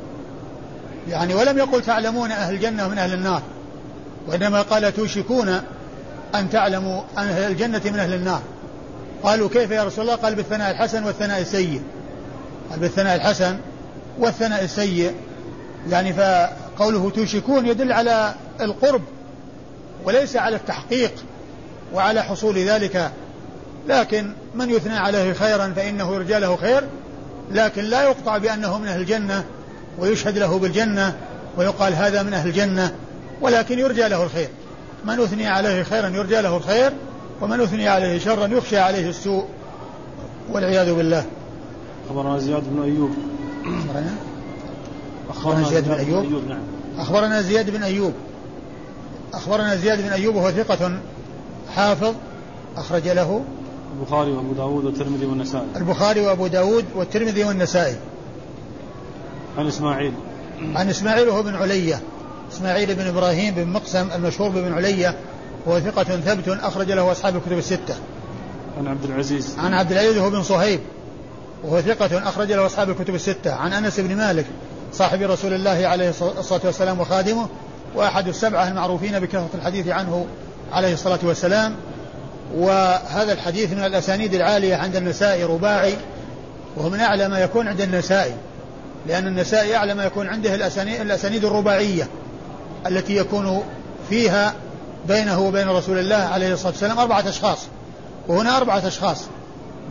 [1.09, 3.43] يعني ولم يقل تعلمون أهل الجنة من أهل النار
[4.27, 5.61] وإنما قال توشكون
[6.35, 8.43] أن تعلموا أهل الجنة من أهل النار.
[9.22, 11.83] قالوا كيف يا رسول الله؟ قال بالثناء الحسن والثناء السيء.
[12.70, 13.56] قال بالثناء الحسن
[14.18, 15.14] والثناء السيء.
[15.88, 19.02] يعني فقوله توشكون يدل على القرب
[20.04, 21.12] وليس على التحقيق
[21.94, 23.11] وعلى حصول ذلك.
[23.88, 26.85] لكن من يثنى عليه خيرا فإنه يرجى له خير.
[27.50, 29.44] لكن لا يقطع بأنه من أهل الجنة
[29.98, 31.16] ويشهد له بالجنة
[31.56, 32.94] ويقال هذا من أهل الجنة.
[33.40, 34.48] ولكن يرجى له الخير.
[35.04, 36.92] من أثني عليه خيرا يرجى له الخير.
[37.40, 39.44] ومن أثني عليه شرا يخشى عليه السوء
[40.53, 41.24] والعياذ بالله.
[42.09, 43.11] أخبرنا زياد بن أيوب.
[43.64, 44.14] أخبرنا؟
[45.31, 46.62] أخبرنا زياد بن أيوب, أيوب نعم.
[46.98, 48.12] أخبرنا زياد بن أيوب.
[49.35, 51.00] أخبرنا زياد بن أيوب وهو ثقة
[51.74, 52.14] حافظ
[52.76, 53.44] أخرج له
[53.98, 55.66] البخاري وأبو داود والترمذي والنسائي.
[55.76, 57.96] البخاري وأبو داود والترمذي والنسائي.
[59.59, 60.12] عن إسماعيل.
[60.74, 62.00] عن إسماعيل وهو بن علية
[62.53, 65.16] إسماعيل بن إبراهيم بن مقسم المشهور بن علية
[65.66, 67.94] وهو ثقة ثبت أخرج له أصحاب الكتب الستة.
[68.79, 69.57] عن عبد العزيز.
[69.59, 70.81] عن عبد العزيز وهو بن صهيب.
[71.64, 73.55] وهو ثقة أخرج له أصحاب الكتب الستة.
[73.55, 74.46] عن أنس بن مالك
[74.92, 77.49] صاحب رسول الله عليه الصلاة والسلام وخادمه.
[77.94, 80.27] وأحد السبعة المعروفين بكثرة الحديث عنه
[80.73, 81.75] عليه الصلاة والسلام.
[82.57, 85.94] وهذا الحديث من الأسانيد العالية عند النسائي رباعي.
[86.77, 88.35] وهو من أعلى ما يكون عند النسائي.
[89.09, 92.09] لأن النسائي أعلى ما يكون عنده الأسانيد الرباعية
[92.87, 93.62] التي يكون
[94.11, 94.55] فيها
[95.09, 97.59] بينه وبين رسول الله عليه الصلاة والسلام أربعة أشخاص
[98.29, 99.25] وهنا أربعة أشخاص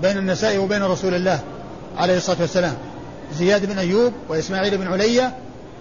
[0.02, 1.40] بين النسائي وبين رسول الله
[1.98, 2.74] عليه الصلاة والسلام.
[3.34, 5.34] زياد بن أيوب وإسماعيل بن علية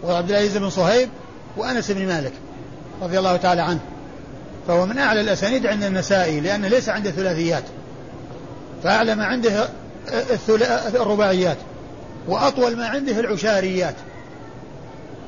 [0.05, 1.09] وعبد العزيز بن صهيب
[1.57, 2.33] وأنس بن مالك
[3.03, 3.81] رضي الله تعالى عنه.
[4.69, 7.64] فهو من أعلى الأسانيد عند النسائي لأنه ليس عنده ثلاثيات.
[8.85, 9.69] فأعلى ما عنده
[10.95, 11.57] الرباعيات
[12.29, 13.95] وأطول ما عنده العشاريات.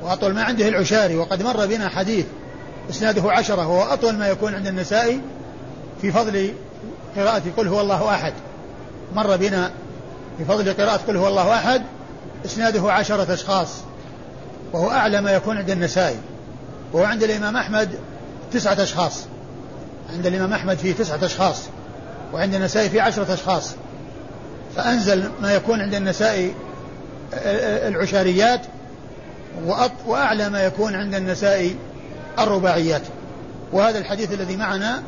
[0.01, 2.25] وأطول ما عنده العشاري وقد مر بنا حديث
[2.89, 5.21] إسناده عشرة وهو أطول ما يكون عند النسائي
[6.01, 6.53] في فضل
[7.15, 8.33] قراءة قل هو الله أحد.
[9.15, 9.71] مر بنا
[10.37, 11.81] في فضل قراءة قل هو الله أحد
[12.45, 13.69] إسناده عشرة أشخاص
[14.73, 16.17] وهو أعلى ما يكون عند النسائي
[16.95, 17.89] عند الإمام أحمد
[18.53, 19.23] تسعة أشخاص
[20.13, 21.57] عند الإمام أحمد فيه تسعة أشخاص
[22.33, 23.71] وعند النسائي فيه عشرة أشخاص.
[24.75, 26.53] فأنزل ما يكون عند النسائي
[27.87, 28.61] العشاريات
[30.05, 31.75] وأعلى ما يكون عند النسائي
[32.39, 33.01] الرباعيات.
[33.73, 35.03] وهذا الحديث الذي معنا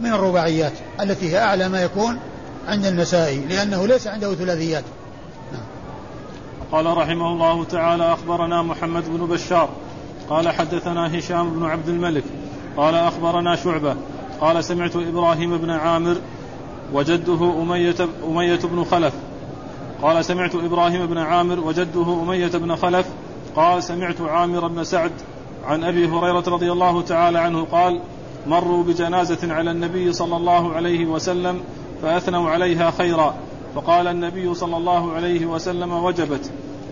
[0.00, 2.18] من الرباعيات التي هي أعلى ما يكون
[2.68, 4.84] عند النسائي لأنه ليس عنده ثلاثيات.
[5.52, 5.62] نعم.
[6.72, 9.68] قال رحمه الله تعالى أخبرنا محمد بن بشار.
[10.30, 12.24] قال حدثنا هشام بن عبد الملك.
[12.76, 13.96] قال أخبرنا شعبة.
[14.40, 16.16] قال سمعت إبراهيم بن عامر
[16.92, 17.96] وجده أمية,
[18.28, 19.14] أمية بن خلف.
[20.02, 23.06] قال سمعت إبراهيم بن عامر وجده أمية بن خلف.
[23.56, 25.12] قال سمعت عامر بن سعد
[25.66, 28.00] عن أبي هريرة رضي الله تعالى عنه قال
[28.46, 31.60] مروا بجنازة على النبي صلى الله عليه وسلم
[32.02, 33.34] فأثنوا عليها خيرا.
[33.74, 36.50] فقال النبي صلى الله عليه وسلم وجبت.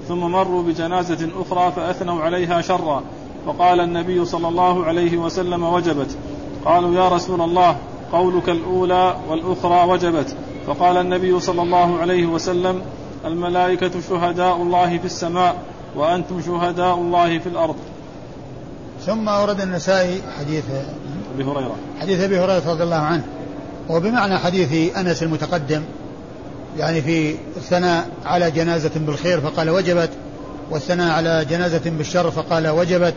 [0.09, 3.02] ثم مروا بجنازة أخرى فأثنوا عليها شرا.
[3.46, 6.16] فقال النبي صلى الله عليه وسلم وجبت.
[6.64, 7.76] قالوا يا رسول الله
[8.12, 10.37] قولك الأولى والأخرى وجبت.
[10.66, 12.83] فقال النبي صلى الله عليه وسلم
[13.24, 15.57] الملائكة شهداء الله في السماء
[15.96, 17.76] وأنتم شهداء الله في الأرض.
[19.07, 20.64] ثم أورد النسائي حديث
[21.35, 21.77] أبي هريرة.
[22.01, 23.25] حديث أبي هريرة رضي الله عنه.
[23.88, 25.83] وبمعنى حديث أنس المتقدم.
[26.79, 30.11] يعني في الثناء على جنازة بالخير فقال وجبت
[30.71, 33.14] والثناء على جنازة بالشر فقال وجبت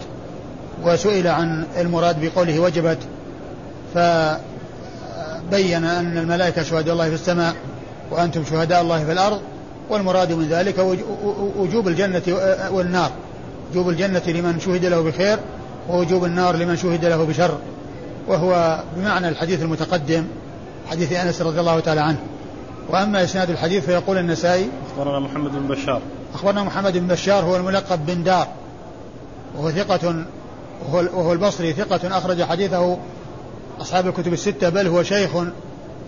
[0.84, 2.98] وسئل عن المراد بقوله وجبت.
[3.96, 7.56] فبين أن الملائكة شهداء الله في السماء
[8.12, 9.42] وأنتم شهداء الله في الأرض
[9.90, 10.76] والمراد من ذلك
[11.58, 12.22] وجوب الجنة
[12.72, 13.12] والنار.
[13.72, 15.40] وجوب الجنة لمن شهد له بخير
[15.90, 17.58] ووجوب النار لمن شهد له بشر
[18.28, 20.26] وهو بمعنى الحديث المتقدم
[20.90, 22.18] حديث أنس رضي الله تعالى عنه.
[22.90, 26.02] وأما إسناد الحديث فيقول النسائي أخبرنا محمد بن بشار.
[26.34, 28.48] أخبرنا محمد بن بشار هو الملقب بن دار
[29.56, 30.26] وهو ثقة
[30.92, 32.98] وهو البصري ثقة أخرج حديثه
[33.82, 35.32] أصحاب الكتب الستة بل هو شيخ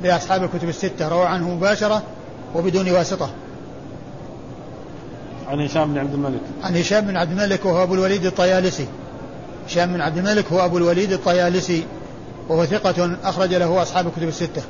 [0.03, 2.01] لأصحاب الكتب الستة روى عنه مباشرة
[2.55, 3.29] وبدون واسطة.
[5.47, 6.41] عن هشام بن عبد الملك.
[6.63, 8.87] عن هشام بن عبد الملك وهو أبو الوليد الطيالسي.
[9.67, 11.83] هشام بن عبد الملك هو أبو الوليد الطيالسي
[12.49, 14.61] وهو ثقة أخرج له أصحاب الكتب الستة.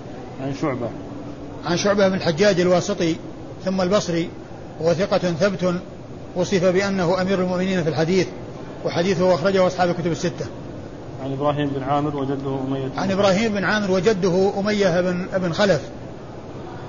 [0.41, 0.89] عن شعبة.
[1.65, 3.15] عن شعبة بن الحجاج الواسطي
[3.65, 4.29] ثم البصري
[4.79, 5.75] وهو ثقة ثبت
[6.35, 8.27] وصف بأنه أمير المؤمنين في الحديث
[8.85, 10.45] وحديثه أخرجه أصحاب الكتب الستة.
[11.23, 12.89] عن إبراهيم بن عامر وجده أمية.
[12.97, 15.81] عن إبراهيم بن عامر وجده أمية بن, بن خلف.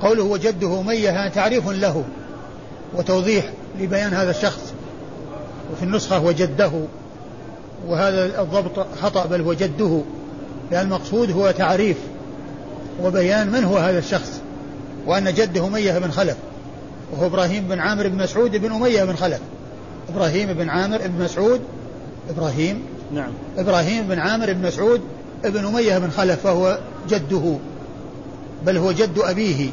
[0.03, 2.05] قوله وجده أمية تعريف له
[2.95, 3.45] وتوضيح
[3.81, 4.73] لبيان هذا الشخص
[5.73, 6.73] وفي النسخة وجده.
[7.89, 10.01] وهذا الضبط خطأ بل وجده
[10.71, 11.97] لأن المقصود هو تعريف
[13.03, 14.41] وبيان من هو هذا الشخص
[15.07, 16.37] وأن جده أمية بن خلف
[17.13, 19.41] وهو إبراهيم بن عامر بن مسعود بن أمية بن خلف.
[20.09, 21.61] إبراهيم بن عامر بن مسعود
[22.31, 22.83] إبراهيم
[23.15, 23.31] نعم.
[23.59, 25.01] إبراهيم بن عامر بن مسعود
[25.45, 27.57] بن أمية بن خلف فهو جده
[28.67, 29.71] بل هو جد أبيه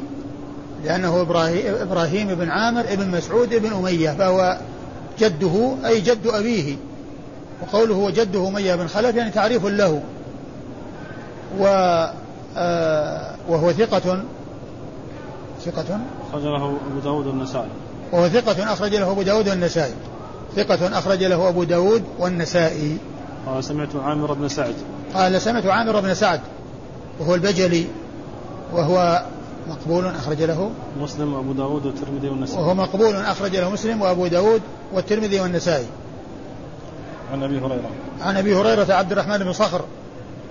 [0.84, 4.58] لأنه إبراهيم, إبراهيم بن عامر بن مسعود بن أمية فهو
[5.18, 6.76] جده أي جد أبيه.
[7.62, 10.02] وقوله وجده أمية بن خلف يعني تعريف له.
[11.58, 11.66] و
[12.56, 14.22] آه وهو ثقة.
[15.64, 17.68] ثقة؟ أخرج له أبو داود والنسائي.
[18.12, 19.94] وهو ثقة أخرج له أبو داود والنسائي.
[20.56, 22.98] ثقة أخرج له أبو داود والنسائي.
[23.46, 24.74] قال سمعت عامر بن سعد.
[25.14, 26.40] قال سمعت عامر بن سعد.
[27.20, 27.86] وهو البجلي.
[28.72, 29.24] وهو
[29.68, 30.70] مقبول أخرج له.
[31.00, 32.62] مسلم وأبو داود والترمذي والنسائي.
[32.62, 34.60] وهو مقبول أخرج له مسلم وأبو داود
[34.92, 35.86] والترمذي والنسائي.
[37.32, 37.90] عن أبي هريرة.
[38.20, 39.84] عن أبي هريرة عبد الرحمن بن صخر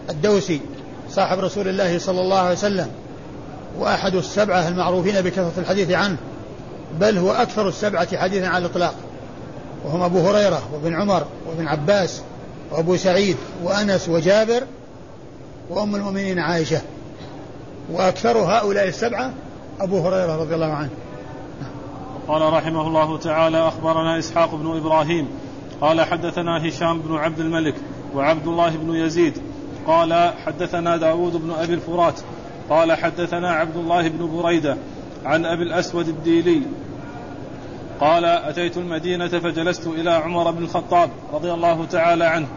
[0.09, 0.61] الدوسي
[1.09, 2.91] صاحب رسول الله صلى الله عليه وسلم
[3.79, 6.17] وأحد السبعة المعروفين بكثرة الحديث عنه
[6.99, 8.95] بل هو أكثر السبعة حديثا على الإطلاق.
[9.85, 12.21] وهم أبو هريرة وابن عمر وابن عباس
[12.71, 14.63] وأبو سعيد وأنس وجابر
[15.69, 16.81] وأم المؤمنين عائشة.
[17.91, 19.33] وأكثر هؤلاء السبعة
[19.81, 20.89] أبو هريرة رضي الله عنه.
[22.27, 25.27] قال رحمه الله تعالى أخبرنا إسحاق بن إبراهيم
[25.81, 27.75] قال حدثنا هشام بن عبد الملك
[28.15, 29.37] وعبد الله بن يزيد.
[29.87, 32.19] قال حدثنا داود بن أبي الفرات.
[32.69, 34.77] قال حدثنا عبد الله بن بريدة
[35.25, 36.61] عن أبي الأسود الديلي.
[37.99, 42.47] قال أتيت المدينة فجلست إلى عمر بن الخطاب رضي الله تعالى عنه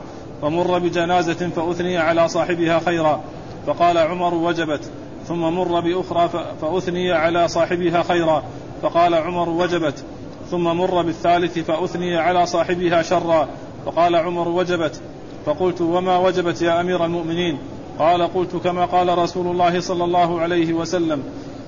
[0.43, 3.21] فمر بجنازة فأثني على صاحبها خيرا.
[3.67, 4.91] فقال عمر وجبت.
[5.29, 6.29] ثم مر بأخرى
[6.61, 8.43] فأثني على صاحبها خيرا.
[8.83, 10.05] فقال عمر وجبت.
[10.53, 13.49] ثم مر بالثالث فأثني على صاحبها شرا.
[13.87, 15.01] فقال عمر وجبت.
[15.47, 17.59] فقلت وما وجبت يا أمير المؤمنين؟
[17.99, 21.23] قال قلت كما قال رسول الله صلى الله عليه وسلم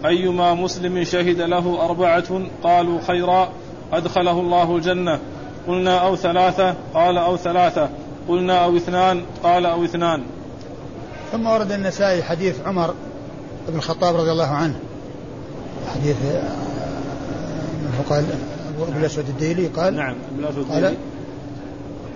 [0.06, 3.48] أيما مسلم شهد له أربعة قالوا خيرا
[3.92, 5.18] أدخله الله الجنة.
[5.68, 7.88] قلنا أو ثلاثة؟ قال أو ثلاثة.
[8.28, 10.22] قلنا أو اثنان؟ قال أو اثنان.
[11.32, 12.94] ثم ورد النسائي حديث عمر
[13.68, 14.74] بن الخطاب رضي الله عنه.
[15.94, 16.64] حديث آه،
[18.84, 20.96] قال ابو الاسود الديلي قال؟ نعم ابو الاسود الديلي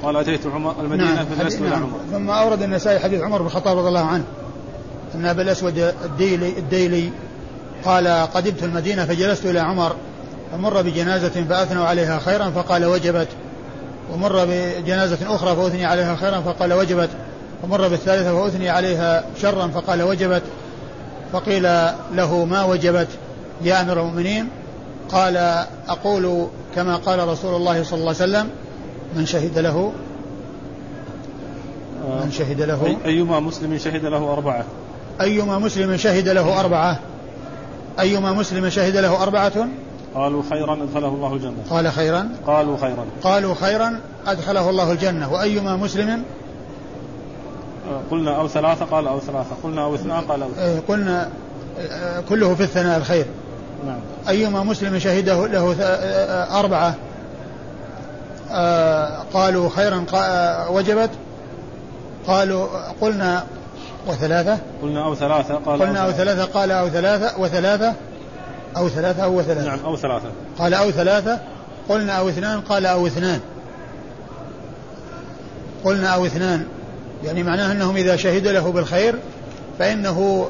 [0.02, 1.83] قال أتيت عمر المدينة نعم فجلست إلى نعم.
[1.83, 1.98] عمر.
[2.12, 4.24] ثم أورد النسائي حديث عمر بن الخطاب رضي الله عنه
[5.14, 7.11] أن أبا الأسود الديلي الديلي
[7.85, 9.96] قال قدمت المدينة فجلست إلى عمر
[10.52, 13.28] فمر بجنازة فأثنوا عليها خيرا فقال وجبت
[14.12, 17.09] ومر بجنازة أخرى فأثني عليها خيرا فقال وجبت
[17.64, 20.42] ومر بالثالثة فأثني عليها شرا فقال وجبت
[21.33, 21.62] فقيل
[22.12, 23.09] له ما وجبت
[23.62, 24.48] يا أمير المؤمنين؟
[25.12, 25.37] قال
[25.88, 28.51] أقول كما قال رسول الله صلى الله عليه وسلم
[29.16, 29.92] من شهد له
[32.25, 32.97] من شهد له.
[33.05, 34.64] أيما مسلم شهد له أربعة.
[35.21, 36.99] أيما مسلم شهد له أربعة.
[38.01, 39.68] أيما مسلم شهد له أربعة؟
[40.14, 41.57] قالوا خيرا أدخله الله الجنة.
[41.71, 42.29] قال خيرا.
[42.47, 43.05] قالوا خيرا.
[43.23, 45.33] قالوا خيرا أدخله الله الجنة.
[45.33, 46.23] وأيما مسلم؟
[48.11, 49.57] قلنا أو ثلاثة قال أو ثلاثة.
[49.62, 51.29] قلنا أو اثنان قال أو ثلاثة قلنا
[51.79, 53.27] آه، كله في الثناء الخير.
[53.86, 54.00] نعم.
[54.28, 56.94] أيما مسلم شهده له آه، أربعة.
[58.50, 60.04] آه، قالوا خيرا
[60.70, 61.10] وجبت.
[62.26, 62.66] قالوا
[63.00, 63.44] قلنا
[64.06, 64.58] وثلاثة.
[64.82, 66.44] قلنا أو ثلاثة قال قلنا أو ثلاثة.
[66.44, 67.94] قال أو ثلاثة وثلاثة.
[68.76, 70.28] أو ثلاثة أو ثلاثة نعم أو ثلاثة.
[70.58, 71.38] قال أو ثلاثة.
[71.88, 73.40] قلنا أو اثنان قال أو اثنان.
[75.84, 76.66] قلنا أو اثنان.
[77.24, 79.14] يعني معناه أنهم إذا شهد له بالخير
[79.78, 80.48] فإنه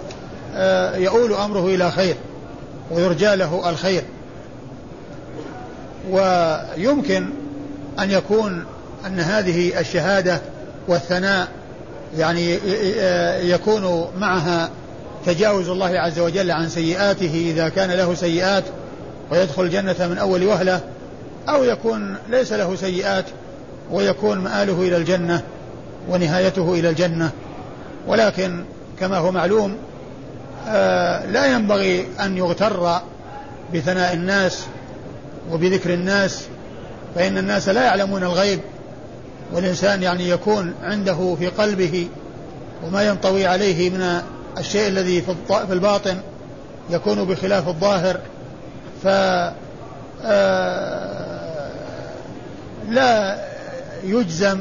[0.54, 2.16] آه، يؤول أمره إلى خير.
[2.90, 4.03] ويرجى له الخير.
[6.11, 7.29] ويمكن
[7.98, 8.64] أن يكون
[9.07, 10.40] أن هذه الشهادة
[10.88, 11.48] والثناء
[12.18, 12.59] يعني
[13.51, 14.70] يكون معها
[15.27, 18.64] تجاوز الله عز وجل عن سيئاته إذا كان له سيئات
[19.31, 20.81] ويدخل الجنة من أول وهلة
[21.48, 23.24] أو يكون ليس له سيئات
[23.90, 25.42] ويكون مآله إلى الجنة
[26.09, 27.31] ونهايته إلى الجنة.
[28.07, 28.64] ولكن
[29.01, 29.88] كما هو معلوم آه،
[31.33, 33.01] لا ينبغي أن يغتر
[33.75, 34.64] بثناء الناس
[35.51, 36.44] وبذكر الناس
[37.14, 38.61] فإن الناس لا يعلمون الغيب
[39.53, 42.09] والإنسان يعني يكون عنده في قلبه
[42.85, 44.23] وما ينطوي عليه من
[44.59, 46.21] الشيء الذي في الباطن
[46.90, 48.21] يكون بخلاف الظاهر.
[49.03, 49.09] ف
[50.25, 51.71] آه،
[52.88, 53.44] لا
[54.05, 54.61] يجزم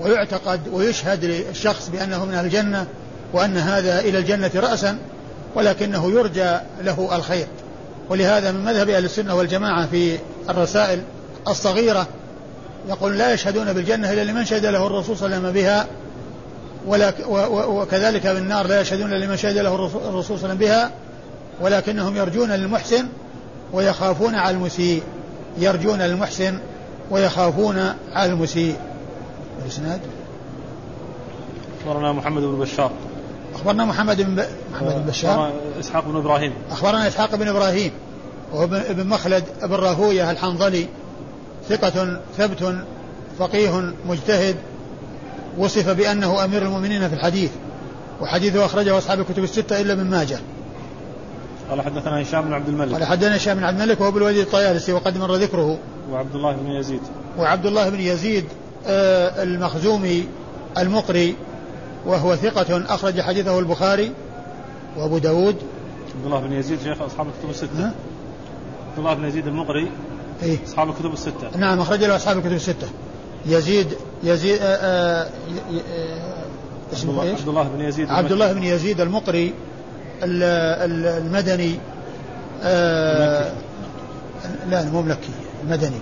[0.00, 2.86] ويعتقد ويشهد للشخص بأنه من الجنة
[3.32, 4.98] وأن هذا إلى الجنة رأسا.
[5.58, 7.46] ولكنه يرجى له الخير.
[8.10, 10.18] ولهذا من مذهب أهل السنة والجماعة في
[10.50, 11.02] الرسائل
[11.48, 12.06] الصغيرة
[12.88, 15.86] يقول لا يشهدون بالجنة إلا لمن شهد له الرسول صلى الله عليه وسلم بها
[17.68, 20.90] وكذلك بالنار لا يشهدون لمن شهد له الرسول صلى الله عليه وسلم بها
[21.60, 23.06] ولكنهم يرجون للمحسن
[23.72, 25.02] ويخافون على المسيء.
[25.58, 26.58] يرجون للمحسن
[27.10, 28.76] ويخافون على المسيء.
[29.62, 30.00] الاسناد
[31.80, 32.90] أخبرنا محمد بن بشار.
[33.54, 34.44] أخبرنا محمد بن ب...
[34.72, 35.52] محمد بن بشار.
[35.80, 36.52] إسحاق بن إبراهيم.
[36.70, 37.92] أخبرنا إسحاق بن إبراهيم
[38.52, 40.86] وهو ابن مخلد بن راهوية الحنظلي
[41.68, 42.74] ثقة ثبت
[43.38, 44.56] فقيه مجتهد
[45.58, 47.50] وصف بأنه أمير المؤمنين في الحديث
[48.20, 50.38] وحديثه أخرجه أصحاب الكتب الستة إلا من ماجه.
[51.70, 52.92] قال حدثنا هشام بن عبد الملك.
[52.92, 55.78] قال حدثنا هشام بن عبد الملك وهو الوليد الطيالسي وقد مر ذكره.
[56.10, 57.00] وعبد الله بن يزيد.
[57.38, 58.44] وعبد الله بن يزيد
[58.86, 60.28] آه المخزومي
[60.78, 61.36] المقري
[62.06, 64.12] وهو ثقة أخرج حديثه البخاري
[64.96, 65.56] وأبو داود.
[66.16, 67.84] عبد الله بن يزيد شيخ أصحاب الكتب الستة.
[67.84, 69.90] عبد الله بن يزيد المقري
[70.42, 71.56] إيه؟ أصحاب الكتب الستة.
[71.56, 72.88] نعم أخرج له أصحاب الكتب الستة.
[73.46, 75.28] يزيد يزيد آآ آآ
[76.92, 79.54] اسمه إيش؟ عبد الله بن يزيد عبد الله بن يزيد المقري
[80.22, 81.78] المدني
[82.62, 83.52] آه
[84.70, 85.30] لا مو ملكي
[85.64, 86.00] المدني.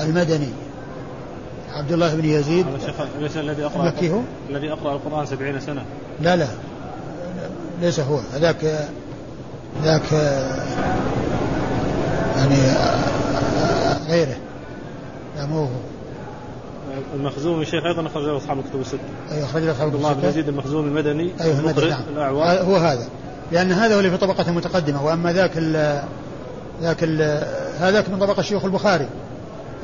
[0.00, 0.48] المدني.
[1.74, 2.66] عبد الله بن يزيد.
[3.20, 5.84] ليس الذي أقرأ المكي هو؟ الذي أقرأ القرآن سبعين سنة.
[6.20, 6.46] لا لا.
[7.80, 8.20] ليس هو.
[8.34, 8.88] هذاك
[9.82, 10.12] ذاك
[12.36, 12.56] يعني
[14.08, 14.36] غيره.
[15.36, 15.68] لا مو هو.
[17.14, 18.98] المخزومي شيخ أيضا اخرج له أصحاب الكتب الستة.
[19.32, 20.10] أيوه اخرج له أصحاب الكتب السته.
[20.10, 22.02] الله بن يزيد المخزومي المدني أيوه المدني نعم.
[22.12, 23.08] الاعوان هو هذا.
[23.52, 25.04] لأن هذا هو اللي في طبقة متقدمة.
[25.04, 26.02] وأما ذاك ال
[26.82, 27.44] ذاك ال
[27.80, 29.08] هذاك من طبقة شيوخ البخاري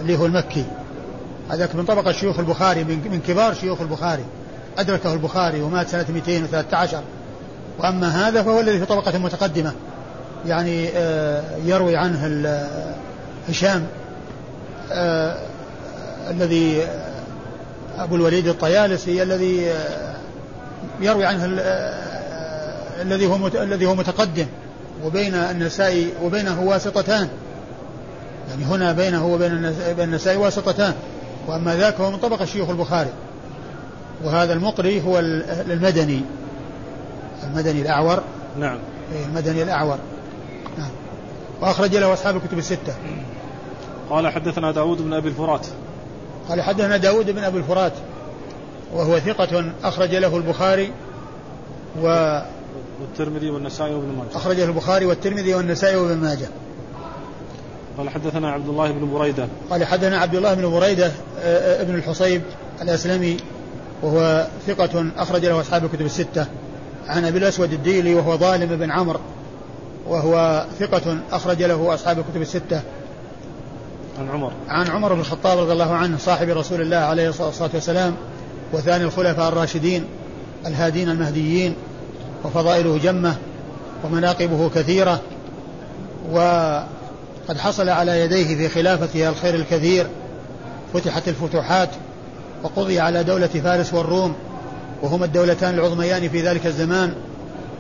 [0.01, 0.64] اللي هو المكي.
[1.51, 4.25] هذاك من طبقة شيوخ البخاري من, كبار شيوخ البخاري.
[4.79, 7.03] أدركه البخاري ومات سنة 213
[7.79, 9.73] وأما هذا فهو الذي في طبقة متقدمة.
[10.47, 12.51] يعني آه، يروي عنه
[13.49, 13.87] هشام
[14.93, 15.37] آه،
[16.31, 16.87] الذي
[17.99, 19.73] أبو الوليد الطيالسي الذي
[21.01, 21.45] يروي عنه
[23.03, 24.47] الذي هو الذي هو متقدم.
[25.05, 27.29] وبين النسائي وبينه واسطتان.
[28.51, 30.95] يعني هنا بينه وبين النسائي واسطتان.
[31.49, 33.11] وأما ذاك هو من طبقة شيوخ البخاري.
[34.25, 36.21] وهذا المقري هو المدني.
[37.45, 38.23] المدني الأعور.
[38.59, 38.79] نعم.
[39.13, 39.99] إيه، المدني الأعور.
[40.79, 40.91] نعم.
[41.61, 42.95] وأخرج له أصحاب الكتب الستة.
[44.11, 45.67] قال حدثنا داود بن أبي الفرات.
[46.49, 47.93] قال حدثنا داود بن أبي الفرات.
[48.95, 50.93] وهو ثقة أخرج له البخاري
[52.03, 52.41] و
[53.01, 54.37] والترمذي والنسائي وابن ماجه.
[54.37, 56.49] أخرجه البخاري والترمذي والنسائي وابن ماجه.
[57.99, 59.49] قال حدثنا عبد الله بن بريدة.
[59.71, 61.11] قال حدثنا عبد الله بن بريدة آه،
[61.79, 62.43] آه، ابن الحصيب
[62.83, 63.37] الأسلمي
[64.03, 66.47] وهو ثقة أخرج له أصحاب الكتب الستة.
[67.07, 69.21] عن أبي الأسود الديلي وهو ظالم بن عمرو
[70.07, 72.83] وهو ثقة أخرج له أصحاب الكتب الستة.
[74.19, 74.53] عن عمر.
[74.69, 78.15] عن عمر بن الخطاب رضي الله عنه صاحب رسول الله عليه الصلاة والسلام
[78.73, 80.05] وثاني الخلفاء الراشدين
[80.67, 81.75] الهادين المهديين
[82.45, 83.37] وفضائله جمة
[84.05, 85.21] ومناقبه كثيرة
[87.47, 90.07] وقد حصل على يديه في خلافته الخير الكثير
[90.95, 91.89] فتحت الفتوحات
[92.63, 94.35] وقضي على دولة فارس والروم
[95.03, 97.15] وهما الدولتان العظميان في ذلك الزمان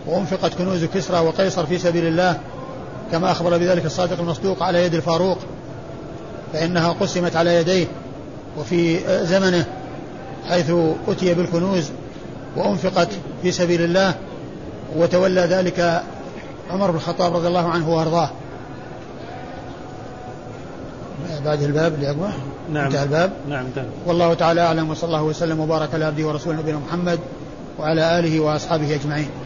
[0.06, 2.40] وأنفقت كنوز كسرى وقيصر في سبيل الله
[3.12, 5.38] كما أخبر بذلك الصادق المصدوق على يد الفاروق
[6.52, 7.86] فإنها قسمت على يديه
[8.58, 9.64] وفي زمنه
[10.48, 10.72] حيث
[11.08, 11.90] أتي بالكنوز
[12.56, 13.08] وأنفقت
[13.42, 14.14] في سبيل الله
[14.96, 16.02] وتولى ذلك
[16.70, 18.30] عمر بن الخطاب رضي الله عنه وأرضاه.
[21.46, 22.28] بعد الباب اللي أقوى
[22.72, 22.84] نعم.
[22.84, 23.32] انتهى الباب.
[23.48, 23.86] نعم انتهى.
[24.06, 27.18] والله تعالى أعلم وصلى الله وسلم وبارك على عبده ورسوله نبينا محمد
[27.78, 29.45] وعلى آله وأصحابه أجمعين.